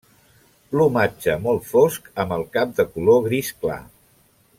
[0.69, 3.79] Plomatge molt fosc amb el cap de color gris clar.